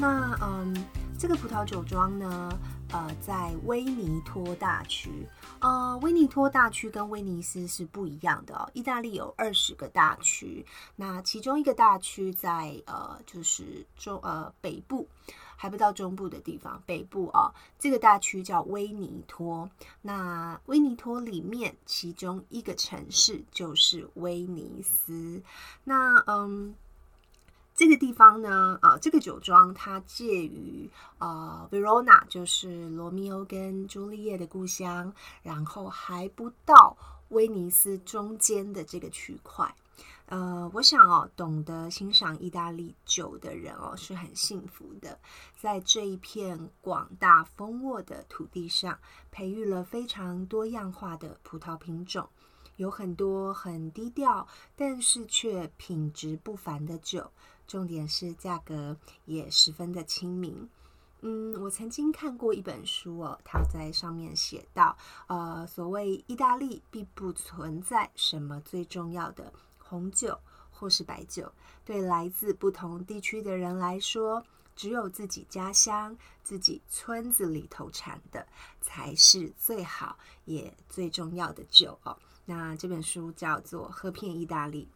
[0.00, 0.74] 那嗯，
[1.18, 2.58] 这个葡萄酒庄呢，
[2.90, 5.10] 呃，在威尼托大区。
[5.60, 8.70] 呃，威尼托大区跟威尼斯是不一样的哦。
[8.72, 10.64] 意大利有二十个大区，
[10.96, 15.06] 那其中一个大区在呃，就是中呃北部。
[15.54, 19.68] 还不到中部的地方，北部啊，这个大区叫威尼托。
[20.00, 25.42] 那威尼托里面，其中一个城市就是威尼斯。
[25.84, 26.74] 那嗯，
[27.80, 35.10] 这个地方呢，呃，这个酒庄它介于呃 Verona，就是罗密欧跟朱丽叶的故乡，
[35.42, 36.94] 然后还不到
[37.30, 39.74] 威尼斯中间的这个区块。
[40.26, 45.18] 呃，我想哦，懂得欣赏意大利酒的人哦，是很幸福的。
[45.58, 48.98] 在这一片广大丰沃的土地上，
[49.30, 52.28] 培育了非常多样化的葡萄品种，
[52.76, 57.32] 有很多很低调，但是却品质不凡的酒。
[57.70, 60.68] 重点是价格也十分的亲民。
[61.20, 64.96] 嗯，我曾经看过一本书哦，它在上面写到，
[65.28, 69.52] 呃，所谓意大利并不存在什么最重要的。
[69.78, 70.36] 红酒
[70.72, 71.52] 或是白酒，
[71.84, 78.44] 对来自不同地区的人来说，只有自己家乡、自己村子里头产的
[78.80, 82.18] 才是最好也最重要的酒哦。
[82.46, 84.88] 那这本书叫做《喝遍意大利》。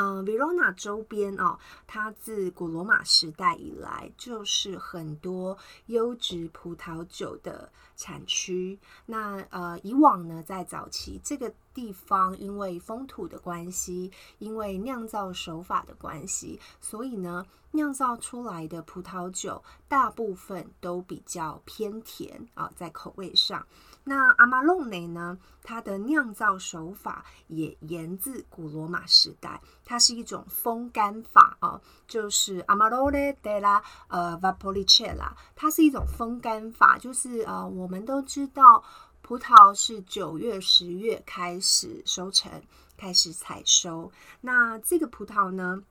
[0.00, 8.78] 嗯，Verona 周边哦，它自古罗马时代以来就是很多优质葡萄酒的产区。
[9.06, 23.66] 那呃，以往呢，在早期这个地方，因为风土的关系，因为酿造手法的关系，所以呢，酿造出来的葡萄酒大部分都比较偏甜啊，在口味上。
[24.04, 25.38] 那阿玛隆内呢？
[25.62, 38.82] 它的酿造手法也源自古罗马时代，它是一种风干法哦，就是阿玛罗内德拉呃 vapolicella，它是一种风干法，就是呃，我们都知道
[39.20, 42.50] 葡萄是九月、十月开始收成，
[42.96, 44.10] 开始采收。
[44.40, 45.82] 那这个葡萄呢，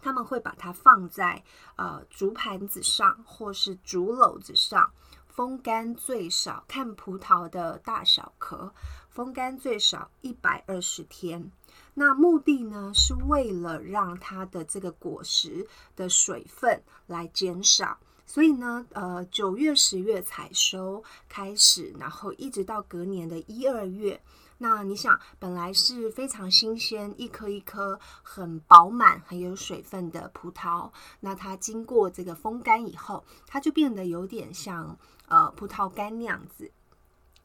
[0.00, 1.42] 他们会把它放在
[1.74, 4.92] 呃竹盘子上，或是竹篓子上。
[5.38, 8.74] 风干最少看葡萄的大小壳，
[9.08, 11.52] 风干最少一百二十天。
[11.94, 18.00] 那目的呢，是为了让它的这个果实的水分来减少。
[18.26, 24.20] 所以呢，呃，九月、十月采收开始，然后一直到隔年的一二月。
[24.58, 34.98] 那你想，本来是非常新鲜，一颗一颗很饱满、很有水分的葡萄，那它经过这个风干以后，它就变得有点像。
[35.30, 36.72] 呃，葡萄干那样子，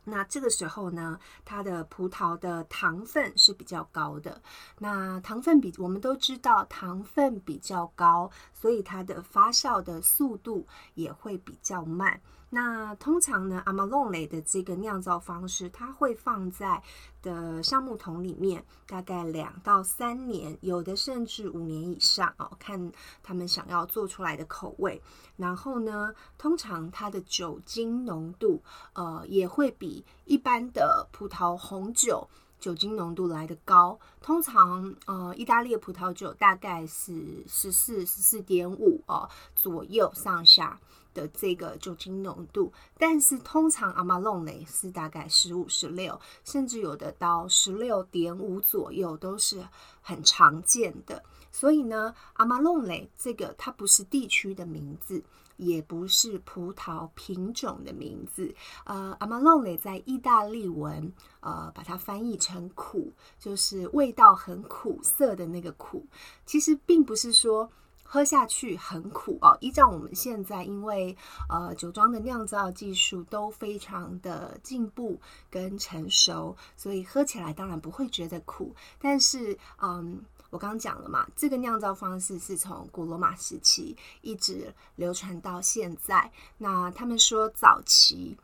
[0.06, 4.42] 那这个时候呢，它的葡萄的糖分是比较高的。
[4.80, 12.22] 那糖分比我们都知道，糖分比较高，所以它的发酵的速度也会比较慢。
[12.56, 16.84] 那通常呢，阿玛隆雷的这个酿造方式，它会放在
[17.24, 22.92] 的橡木桶里面，大概两到三年，有的甚至五年以上哦，看
[23.24, 25.02] 他们想要做出来的口味。
[25.36, 28.62] 然后呢，通常它的酒精浓度，
[28.94, 34.00] 呃，也会比一般的葡萄红酒酒精浓度来的高。
[34.22, 40.80] 通常，呃，意大利葡萄酒大概是十四、十四点五哦左右上下。
[41.14, 49.66] 的这个酒精浓度，但是通常阿玛隆雷是大概十五、十六，甚至有的到十六点五左右都是
[50.02, 51.24] 很常见的。
[51.52, 55.24] 所以呢，阿玛隆雷这个它不是地区的名字，
[55.58, 58.54] 也不是葡萄品种的名字。
[58.86, 66.06] 呃，阿玛隆雷在意大利文，呃，把它翻译成苦，就是味道很苦涩的那个苦。
[66.46, 67.70] 其实并不是说。
[68.14, 69.58] 喝下去很苦哦。
[69.60, 71.18] 依照我们现在，因为
[71.50, 75.20] 呃酒庄的酿造技术都非常的进步
[75.50, 78.76] 跟成熟，所以喝起来当然不会觉得苦。
[79.00, 86.32] 但是，嗯，我刚讲了嘛，这个酿造方式是从古罗马时期一直流传到现在。
[86.60, 88.38] 那他们说早期。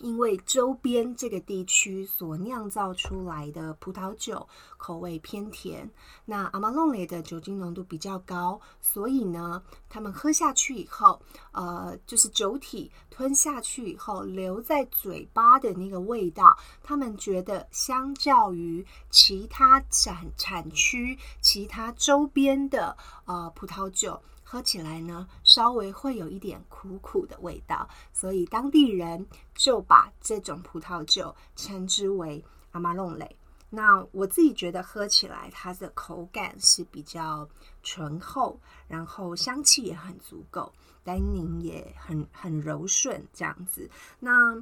[0.00, 5.90] 因为周边这个地区所酿造出来的葡萄酒口味偏甜，
[6.24, 11.20] 那阿玛隆雷的酒精浓度比较高，所以呢，他们喝下去以后，
[11.52, 24.20] 呃，就是酒体吞下去以后留在嘴巴的那个味道，他们觉得相较于其他产产区、其他周边的呃葡萄酒。
[24.52, 29.24] 喝起来呢，稍微会有一点苦苦的味道，所以当地人
[29.54, 33.36] 就把这种葡萄酒称之为阿玛隆雷。
[33.68, 37.48] 那我自己觉得喝起来它的口感是比较
[37.84, 38.58] 醇厚，
[38.88, 40.72] 然后香气也很足够，
[41.04, 43.88] 单宁也很很柔顺这样子。
[44.18, 44.60] 那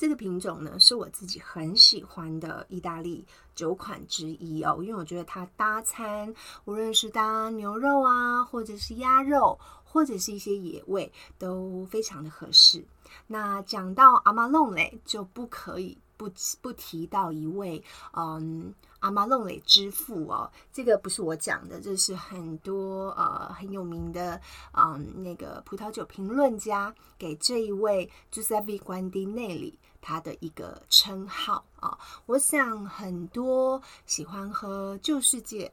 [0.00, 3.22] 这个品种呢，是我自己很喜欢的意大利
[3.54, 12.82] 酒款之一哦，因为我觉得它搭餐，无论是搭牛肉啊，或者是鸭肉，或者是一些野味，都非常的合适。
[13.26, 15.98] 那讲到阿玛隆嘞，就不可以。
[16.16, 16.30] 不
[16.60, 17.82] 不提到一位
[18.12, 24.38] 嗯阿玛隆雷之父哦，这个不是我讲的，这是很多呃很有名的
[24.74, 31.98] 嗯那个葡萄酒评论家给这一位 Giuseppe Guandinelli 他的一个称号啊。
[32.26, 35.72] 我想很多喜欢喝旧世界。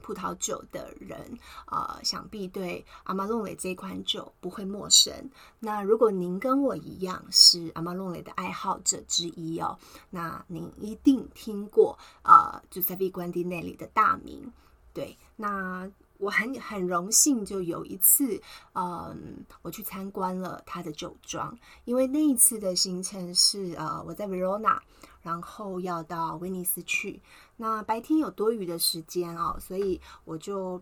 [0.00, 5.12] 葡萄酒的人，呃，想必对阿玛隆雷这款酒不会陌生。
[5.58, 14.50] 那如果您跟我一样是阿玛隆雷的爱好者之一哦，那您一定听过呃，就塞比关蒂内里的大名。
[14.94, 18.40] 对，那我很很荣幸，就有一次，
[18.74, 24.78] 嗯，我去参观了他的酒庄，因为那一次的行程是呃，我在 Verona。
[25.20, 27.20] 然后要到威尼斯去，
[27.56, 30.80] 那白天有多余的时间哦，所以我就。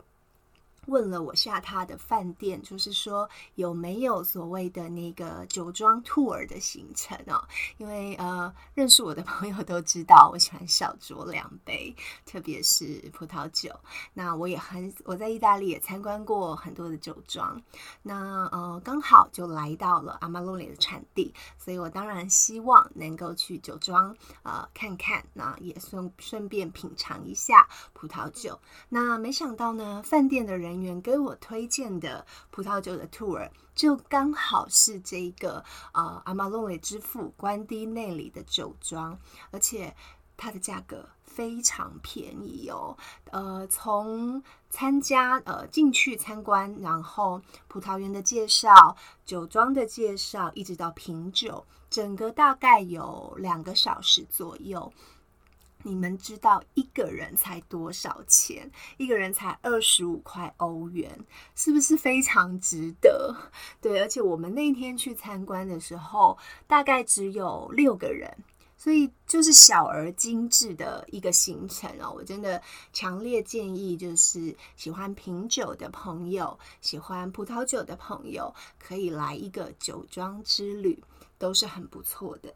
[0.87, 7.43] 问了我下榻的饭店，就是说有没有所谓的那个酒庄 tour 的行程哦？
[7.79, 11.95] 因为呃，认识我的朋友都知道我喜欢小酌两杯，
[12.25, 13.71] 特别是葡萄酒。
[14.15, 17.61] 那我也很我在意大利也参观过很多的酒庄，
[18.03, 28.61] 那呃刚好就来到了阿玛罗里的产地，所以我当然希望能够去酒庄呃看看，那也顺顺便品尝一下葡萄酒。
[28.89, 30.76] 那没想到呢，饭店的人。
[30.81, 39.19] 员给我推荐的葡萄酒的 tour 就刚好是这个呃阿玛隆雷之父关蒂内里的酒庄，
[39.51, 39.95] 而且
[40.37, 42.97] 它的价格非常便宜哦。
[43.31, 54.93] 呃，从参加呃进去参观，然后葡萄园的介绍、酒庄的介绍，一直到品酒，整个大概有两个小时左右。
[55.87, 58.69] 你们知道一个人才多少钱？
[58.97, 61.17] 一个人才二十五块欧元，
[61.55, 63.33] 是不是非常值得？
[63.81, 66.37] 对，而且我们那天去参观的时候，
[66.67, 68.37] 大概只有六个人，
[68.77, 72.13] 所以就是小而精致的一个行程哦。
[72.17, 72.61] 我真的
[72.93, 81.01] 强烈建议，就是喜欢品酒的朋友，喜欢葡萄酒的朋友，可以来一个酒庄之旅，
[81.39, 82.53] 都是很不错的。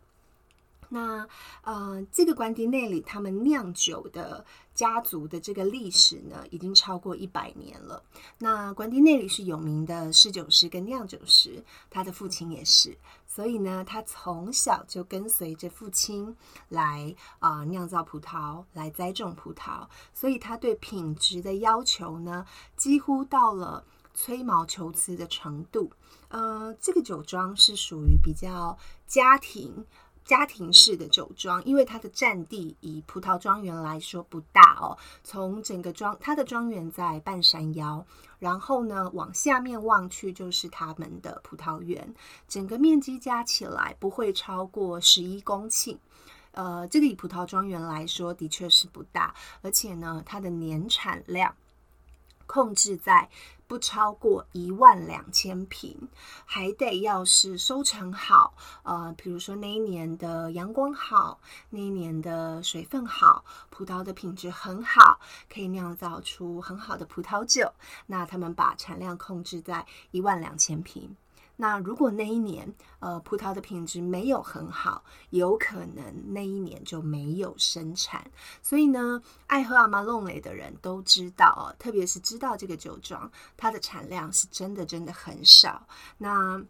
[0.93, 1.27] 那
[1.63, 4.45] 呃，这个关迪内里他们酿酒的
[4.75, 8.03] 家族的这个历史呢，已经超过一百年了。
[8.39, 16.37] 那关迪内里是有名的侍酒师跟酿酒师，他的父亲也是，所以呢，他从小就跟随着父亲
[16.69, 22.45] 来啊酿造葡萄，来栽种葡萄，所以他对品质的要求呢，
[22.77, 25.93] 几乎到了吹毛求疵的程度。
[26.31, 29.87] 呃，这个酒庄是属于比较家庭。
[30.31, 34.97] 家庭式的酒庄，因为它的占地以葡萄庄园来说不大哦。
[35.25, 38.07] 从整个庄，它的庄园在半山腰，
[38.39, 42.15] 然后呢往下面望去就是他们的葡萄园，
[42.47, 45.99] 整个面积加起来不会超过十一公顷。
[46.53, 51.57] 呃，这个以葡萄庄园来说的确是不大，而且呢，它的年产量
[52.47, 53.29] 控制在。
[53.71, 56.09] 不超过一万两千瓶，
[56.45, 67.73] 还得要是收成好，呃，比如说那一年的阳光好，那一年的水分好，葡萄的品质很好，可以酿造出很好的葡萄酒。
[68.07, 71.15] 那他们把产量控制在一万两千瓶。
[71.61, 78.25] 那如果那一年，呃，葡萄的品质没有很好，有可能那一年就没有生产。
[78.63, 85.87] 所以呢，爱喝阿玛隆雷的人都知道，特别是知道这个酒庄，它的产量是真的真的很少。
[86.17, 86.63] 那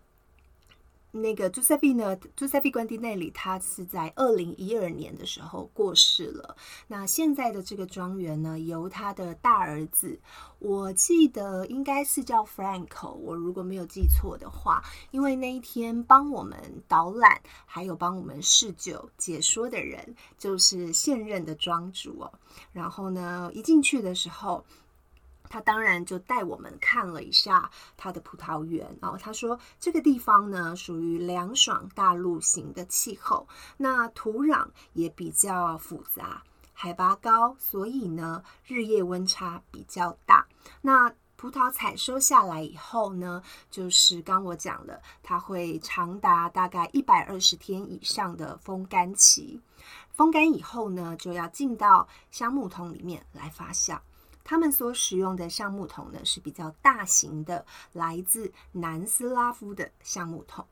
[1.12, 2.16] 那个朱塞比呢？
[2.36, 6.56] 朱塞比关蒂内里，他是在二零一二年的时候过世了。
[6.86, 10.20] 那现在的这个庄园呢，由他的大儿子，
[10.60, 22.32] 我记得应该是叫 Franco，我如果没有记错的话，因为那一天帮我们导览还有帮我们试酒解说的人，就是现任的庄主哦。
[22.72, 24.64] 然后呢，一进去的时候。
[25.50, 29.18] 他当然就带我们看了一下他的葡萄园哦。
[29.20, 36.42] 他说这个地方呢属于凉爽大陆型的气候，那土壤也比较复杂，
[36.72, 40.46] 海拔高，所以呢日夜温差比较大。
[40.80, 49.60] 那葡萄采收下来以后呢，就是刚我讲的，它会长达大概一百二十天以上的风干期。
[50.12, 53.98] 风干以后呢，就要进到橡木桶里面来发酵。
[54.44, 60.66] 他们所使用的橡木桶呢是比较大型的，来自南斯拉夫的橡木桶。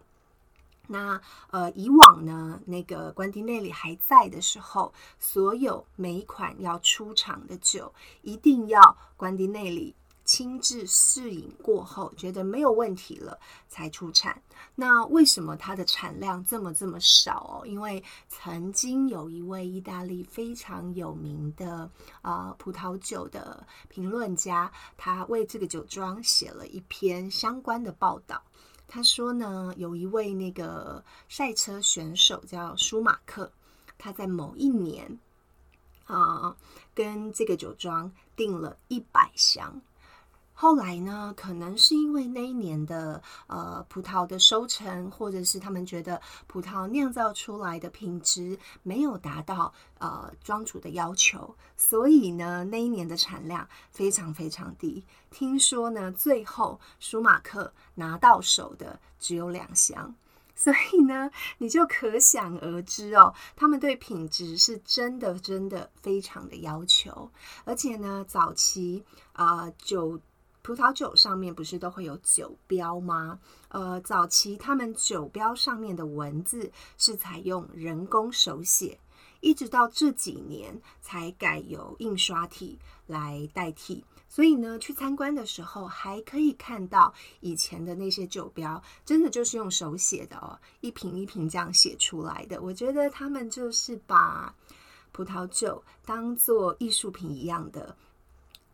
[0.91, 1.21] 那
[1.51, 9.95] 呃，以往呢，那个关帝内里还在的时候，所有每一款要出厂的酒，一定要关帝内里
[10.29, 14.43] 亲自试饮过后，觉得没有问题了才出产。
[14.75, 17.67] 那为什么它的产量这么这么少哦？
[17.67, 28.43] 因为曾经有一位意大利非常有名的啊葡萄酒的评论家，他为这个酒庄写了一篇相关的报道。
[28.87, 33.51] 他说呢，有一位那个赛车选手叫舒马克，
[33.97, 35.19] 他在某一年
[36.05, 36.55] 啊
[36.95, 39.81] 跟这个酒庄订了一百箱。
[40.61, 55.05] 后来呢，可能是因为那一年的呃葡萄的收成，或者是他们觉得葡萄酿造出来的品质没有达到呃庄主的要求，所以呢那一年的产量非常非常低。
[55.31, 60.13] 听说呢，最后舒马克拿到手的只有两箱，
[60.57, 67.31] 所以呢你就可想而知哦，他们对品质是真的真的非常的要求，
[67.65, 70.21] 而且呢早期啊酒。
[70.69, 73.41] 葡萄酒上面不是都会有酒标吗？
[73.69, 79.01] 呃，早期他们酒标上面的文字是采用人工手写，
[79.41, 84.05] 一直到这几年才改由印刷体来代替。
[84.29, 92.61] 所以呢，去参观的时候还可以看到以前的那些酒标，真的就是用手写的哦，一瓶一瓶这样写出来的。
[92.61, 94.55] 我觉得他们就是把
[95.13, 97.97] 葡萄酒当做艺术品一样的。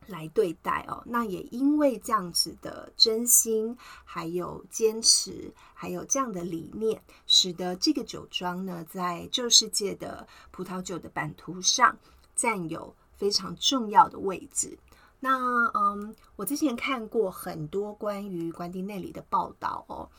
[0.09, 11.97] 来对待哦，那也因为这样子的真心，还有坚持，还有这样的理念，使得这个酒庄呢，在旧世界的葡萄酒的版图上
[12.35, 14.79] 占有非常重要的位置。
[15.21, 15.39] 那
[15.73, 20.11] 嗯，我之前看过很多关于关蒂内里的报道哦。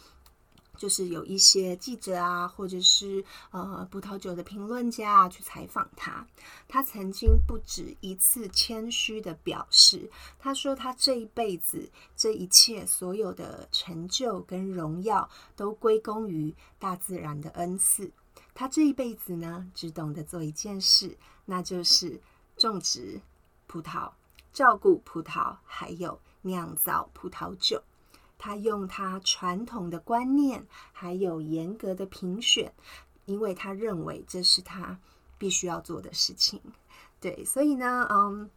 [0.77, 6.27] 就是有一些记者啊，或者是呃葡萄酒的评论家啊去采访他，
[6.67, 18.11] 他曾经不止一次谦虚的表示，他说他这一辈子这一切所有的成就跟荣耀都归功于大自然的恩赐。
[18.53, 22.21] 他这一辈子呢，只懂得做一件事，那就是
[22.55, 23.21] 种植
[23.67, 24.11] 葡萄、
[24.53, 27.83] 照顾葡萄，还有酿造葡萄酒。
[28.37, 32.73] 他用他传统的观念，还有严格的评选，
[33.25, 34.99] 因为他认为这是他
[35.37, 36.61] 必须要做的事情。
[37.19, 38.49] 对，所以呢，嗯。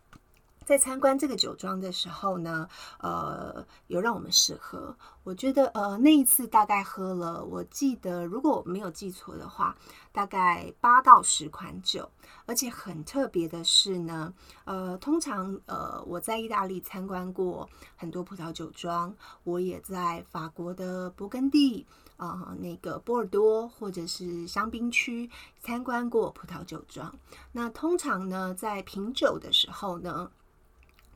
[0.69, 2.69] 在参观这个酒庄的时候呢，
[3.01, 4.95] 呃，有让我们试喝。
[5.25, 9.75] 我觉得，呃，那一次大概喝了，我记得如果我没有记错的话，
[10.13, 12.11] 大概八到十款酒。
[12.45, 14.35] 而且很特别的是呢，
[14.67, 21.87] 呃，通常，呃，我在意大利参观过很多葡萄酒庄，我也在法国的勃艮第
[22.19, 27.15] 啊，那个波尔多或者是香槟区参观过葡萄酒庄。
[27.53, 30.31] 那通常呢，在品酒的时候呢，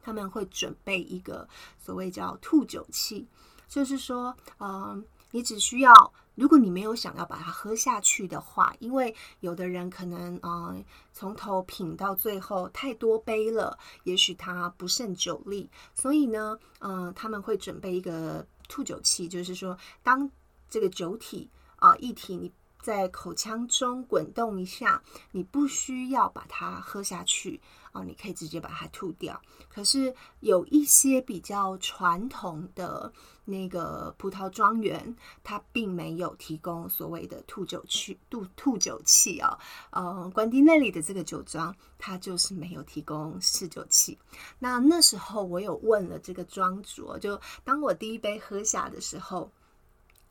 [0.03, 3.27] 他们会准备一个所谓叫吐酒器，
[3.69, 20.31] 就是说，嗯，你只需要，如果你没有想要把它喝下去的话，因为有的人可能，嗯，从头品到最后太多杯了，也许他不胜酒力，所以呢，嗯，他们会准备一个吐酒器，就是说，当
[20.69, 22.53] 这个酒体啊液体你。
[22.83, 27.61] 在口腔中滚动一下，你不需要把它喝下去
[27.93, 29.41] 啊，你可以直接把它吐掉。
[29.69, 33.12] 可是有一些比较传统的
[33.45, 39.57] 那个葡萄庄园，它并没有提供所谓的吐酒器、吐吐酒器啊。
[39.91, 44.19] 呃，关帝那里的这个酒庄，它就是没有提供试酒器。
[44.59, 49.49] 那那时候我有问了这个庄主，就当我第一杯喝下的时候。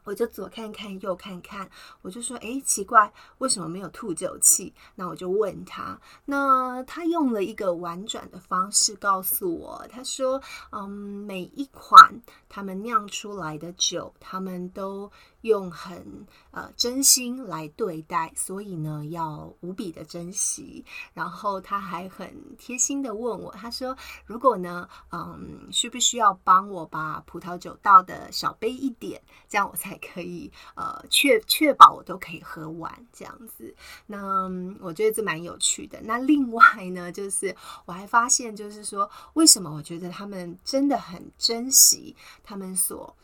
[0.03, 1.69] 我就左看看右看看，
[2.01, 10.41] 我就说：“哎，奇怪，为什么没有吐酒器？”那我就问他，那他用了一个婉转的方式告诉我，他说
[10.71, 20.85] ：“嗯，每一款他们酿出来的酒，他们都用很呃真心来对待，所以呢要无比的珍惜。
[21.13, 33.75] 然后他还很贴心的问我，他说：“如果呢，嗯，需不需要帮我把葡萄酒倒的小杯一点，这样我才可以呃确确保我都可以喝完这样子。”
[34.07, 35.99] 那我觉得这蛮有趣的。
[36.03, 37.55] 那另外呢，就是
[37.85, 43.15] 我还发现，就是说为什么我觉得他们真的很珍惜他们所。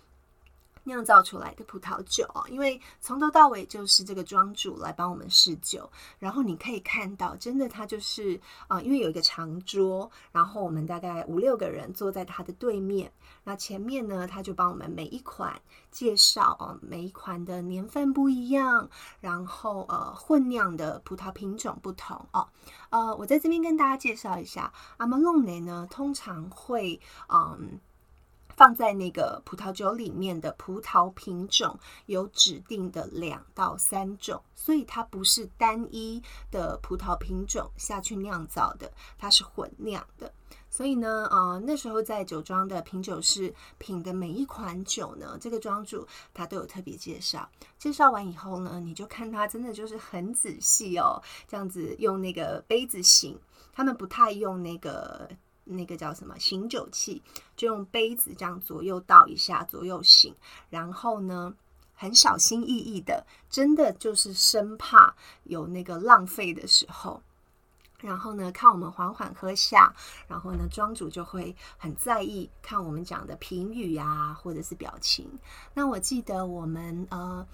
[0.88, 13.12] 酿造出来的葡萄酒，因为从头到尾就是这个庄主来帮我们试酒，然后你可以看到，真的他就是啊，因为有一个长桌，然后我们大概五六个人坐在他的对面，
[13.44, 18.90] 那前面呢，他就帮我们每一款介绍哦，每一款的年份不一样，
[19.20, 22.48] 然后呃混酿的葡萄品种不同哦，
[22.90, 27.80] 呃，我在这边跟大家介绍一下，阿玛隆雷呢，通常会嗯。
[28.58, 40.34] 放在那个葡萄酒里面的葡萄品种有指定的两到三种，所以它不是单一的葡萄品种下去酿造的，它是混酿的。
[40.72, 47.48] 所以呢，呃，那时候在酒庄的品酒师品的每一款酒呢，这个庄主他都有特别介绍。
[47.78, 53.40] 介绍完以后呢，你就看他真的就是很仔细哦，这样子用那个杯子醒，
[53.72, 55.30] 他们不太用那个。
[55.70, 57.22] 那个叫什么醒酒器，
[57.56, 60.34] 就用杯子这样左右倒一下，左右醒，
[60.70, 61.54] 然后呢，
[61.94, 67.22] 很小心翼翼的，真的就是生怕有那个浪费的时候。
[68.00, 69.94] 然后呢，看我们缓缓喝下，
[70.28, 75.28] 然后呢，庄主就会很在意看我们讲的评语呀，或者是表情。
[75.74, 77.46] 那我记得我们呃。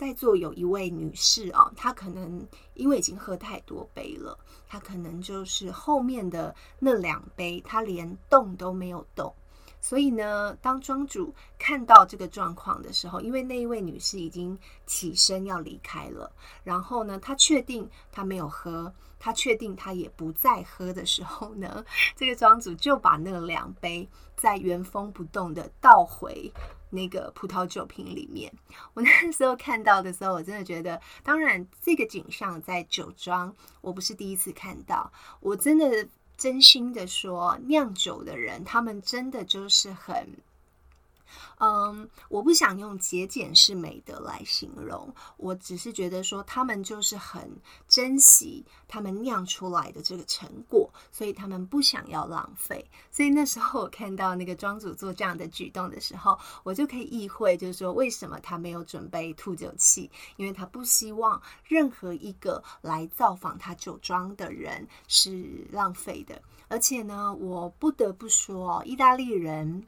[0.00, 9.30] 在座有一位女士哦，她可能因为已经喝太多杯了，她可能就是后面的那两杯，她连动都没有动。
[9.78, 16.32] 所以呢，当庄主看到这个状况的时候，因为那一位女士已经起身要离开了，
[16.64, 21.84] 然后呢，他确定她没有喝，他确定她也不再喝的时候呢，
[22.16, 26.50] 这个庄主就把那两杯再原封不动的倒回。
[26.90, 28.52] 那个葡萄酒瓶里面，
[28.94, 40.28] 我那时候看到的时候，我真的觉得，当然这个景象在酒庄，我不是第一次看到，我真的真心的说，酿酒的人，他们真的就是很。
[41.58, 47.50] 嗯，我不想用节俭是美德来形容，我只是觉得说他们就是很
[47.88, 52.84] 珍惜他们酿出来的这个成果，所以他们不想要浪费。
[53.10, 66.40] 所以那时候我看到那个庄主做这样的举动的时候，我就可以意会，就是说为什么他没有准备吐酒器，因为他不希望任何一个来造访他酒庄的人是浪费的。
[66.68, 69.86] 而且呢，我不得不说，意大利人。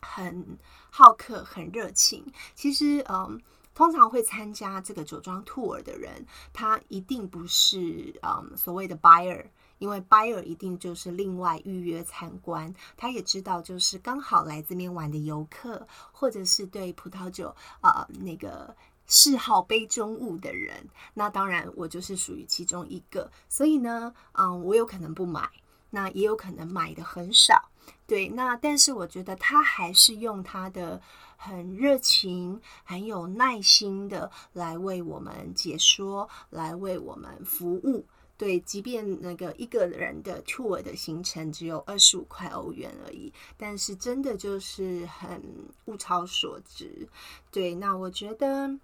[0.00, 0.58] 很
[0.90, 2.24] 好客，很热情。
[2.54, 3.40] 其实，嗯，
[3.74, 9.44] 通常会参加这个酒庄 tour 的人，他一定不是嗯所谓的 buyer，
[9.78, 12.74] 因为 buyer 一定就是另外预约参观。
[12.96, 18.74] 他也知道，就是刚好来这边玩的游客，或者是对葡萄酒啊那个
[19.06, 20.88] 嗜好杯中物的人。
[21.14, 23.30] 那当然，我就是属于其中一个。
[23.48, 25.48] 所以呢，嗯，我有可能不买，
[25.90, 27.70] 那也有可能买的很少。
[28.06, 31.00] 对，那但是我觉得他还是用他的
[31.36, 38.04] 很热情、很有耐心的来为我们解说，来为我们服务。
[38.36, 45.42] 对，即便那个一个人的 tour 的行程只有二十五块欧元而已，但是真的就是很
[45.86, 47.08] 物超所值。
[47.50, 48.78] 对，那我觉得，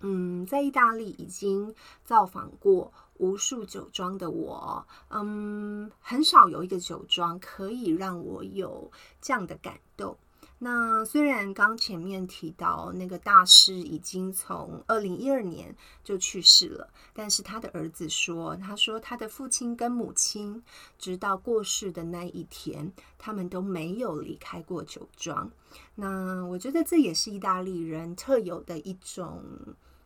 [0.00, 2.92] 嗯，在意大利已经造访过。
[3.18, 10.16] 无数酒庄的我，嗯，很少有一个酒庄可以让我有这样的感动。
[10.58, 20.62] 那虽然刚前面提到那个大师已经从二零一二年就去世了，但是他的儿子说，他说他的父亲跟母亲
[20.98, 25.50] 直到过世的那一天，他们都没有离开过酒庄。
[25.96, 29.42] 那我觉得这也是意大利人特有的一种。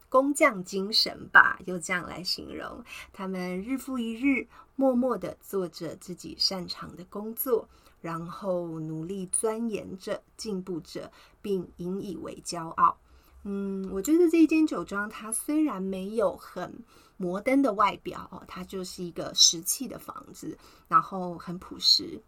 [0.08, 2.82] 工匠精神吧，就这样来形容。
[3.12, 7.68] 他们日复一日，默默的做着自己擅长的工作，
[8.00, 12.96] 然后努力钻研着、进步着，并引以为骄傲。
[13.44, 16.82] 嗯，我觉得这间酒庄，它虽然没有很
[17.18, 20.56] 摩登的外表，它就是一个石砌的房子，
[20.88, 22.22] 然后很朴实，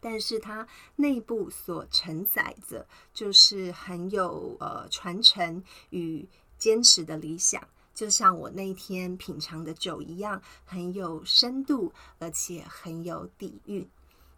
[0.00, 6.28] 但是它内部所承载着，就是很有呃传承与。
[6.60, 13.88] 坚持的理想，就像我那天品尝的酒一样，很有深度，而且很有底蕴。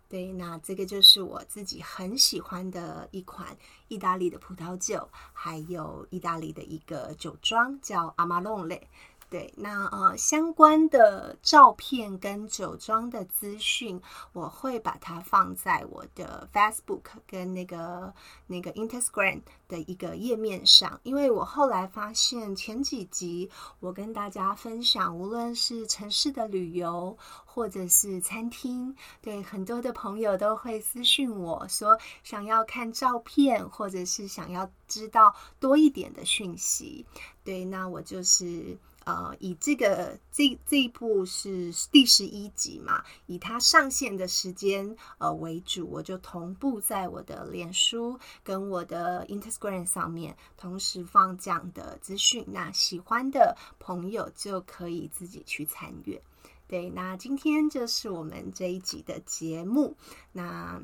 [0.09, 3.57] 对，那这个就是我自己很喜欢的一款
[3.89, 8.89] 意大利的葡萄酒，还有意大利的一个酒庄叫阿玛隆雷。
[9.33, 13.99] 对，那呃相关的照片跟酒庄的资讯，
[14.35, 18.13] 我会把它放在我的 Facebook 跟那个
[18.47, 21.01] 那个 Instagram 的一个页面上。
[21.03, 27.17] 因为我后来发现前几集我跟大家分享，无论是城市的旅游
[27.47, 37.07] 或者是餐厅，对很多的朋友都会私讯我说想要看照片，或者是想要知道多一点的讯息。
[37.43, 38.77] 对，那我就是。
[39.05, 56.23] 呃，以这个这这一部是第十一集嘛，以它上线的时间呃为主，我就同步在我的脸书跟我的 Instagram 上面同时放这样的资讯，那喜欢的朋友就可以自己去参阅。
[56.69, 59.97] 对，那今天就是我们这一集的节目，
[60.33, 60.83] 那。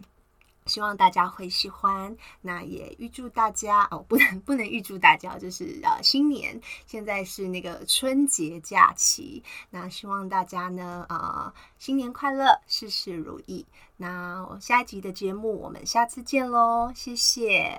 [0.68, 13.66] 希望大家会喜欢，那也预祝大家哦，不能不能预祝大家，就是呃新年，现在是那个春节假期，那希望大家呢啊新年快乐，事事如意。
[13.96, 17.76] 那我下一集的节目我们下次见喽，谢谢。